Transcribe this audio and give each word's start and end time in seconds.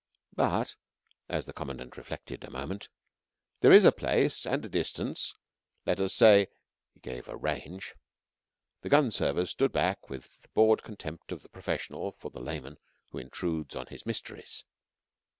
"But," 0.33 0.77
the 1.27 1.53
Commandant 1.55 1.95
reflected 1.95 2.43
a 2.43 2.49
moment, 2.49 2.89
"there 3.59 3.71
is 3.71 3.85
a 3.85 3.91
place 3.91 4.47
and 4.47 4.65
a 4.65 4.67
distance. 4.67 5.35
Let 5.85 5.99
us 5.99 6.11
say..." 6.11 6.47
He 6.95 6.99
gave 7.01 7.27
a 7.29 7.37
range. 7.37 7.93
The 8.81 8.89
gun 8.89 9.11
servers 9.11 9.51
stood 9.51 9.71
back 9.71 10.09
with 10.09 10.41
the 10.41 10.49
bored 10.55 10.81
contempt 10.81 11.31
of 11.31 11.43
the 11.43 11.49
professional 11.49 12.13
for 12.13 12.31
the 12.31 12.41
layman 12.41 12.79
who 13.11 13.19
intrudes 13.19 13.75
on 13.75 13.85
his 13.91 14.07
mysteries. 14.07 14.63